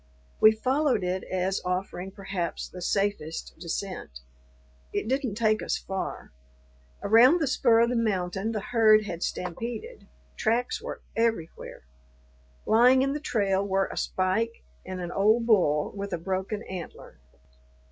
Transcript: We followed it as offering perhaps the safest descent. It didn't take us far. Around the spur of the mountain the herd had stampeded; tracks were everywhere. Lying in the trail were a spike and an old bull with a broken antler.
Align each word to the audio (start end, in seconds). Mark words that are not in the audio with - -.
We 0.39 0.51
followed 0.51 1.03
it 1.03 1.23
as 1.25 1.61
offering 1.63 2.09
perhaps 2.09 2.67
the 2.67 2.81
safest 2.81 3.53
descent. 3.59 4.21
It 4.91 5.07
didn't 5.07 5.35
take 5.35 5.61
us 5.61 5.77
far. 5.77 6.31
Around 7.03 7.39
the 7.39 7.45
spur 7.45 7.81
of 7.81 7.89
the 7.91 7.95
mountain 7.95 8.51
the 8.51 8.61
herd 8.61 9.03
had 9.05 9.21
stampeded; 9.21 10.07
tracks 10.35 10.81
were 10.81 11.03
everywhere. 11.15 11.83
Lying 12.65 13.03
in 13.03 13.13
the 13.13 13.19
trail 13.19 13.63
were 13.63 13.89
a 13.91 13.95
spike 13.95 14.63
and 14.83 14.99
an 15.01 15.11
old 15.11 15.45
bull 15.45 15.91
with 15.95 16.11
a 16.13 16.17
broken 16.17 16.63
antler. 16.63 17.19